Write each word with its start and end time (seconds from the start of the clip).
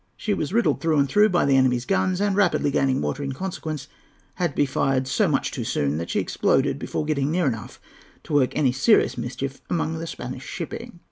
She 0.17 0.33
was 0.33 0.51
riddled 0.51 0.81
through 0.81 0.97
and 0.97 1.07
through 1.07 1.29
by 1.29 1.45
the 1.45 1.55
enemy's 1.55 1.85
guns, 1.85 2.19
and, 2.19 2.35
rapidly 2.35 2.71
gaining 2.71 3.01
water 3.03 3.21
in 3.21 3.33
consequence, 3.33 3.87
had 4.37 4.53
to 4.53 4.55
be 4.55 4.65
fired 4.65 5.07
so 5.07 5.27
much 5.27 5.51
too 5.51 5.63
soon 5.63 5.99
that 5.99 6.09
she 6.09 6.19
exploded 6.19 6.79
before 6.79 7.05
getting 7.05 7.29
near 7.29 7.45
enough 7.45 7.79
to 8.23 8.33
work 8.33 8.49
any 8.57 8.71
serious 8.71 9.15
mischief 9.15 9.61
among 9.69 9.99
the 9.99 10.07
Spanish 10.07 10.43
shipping. 10.43 10.99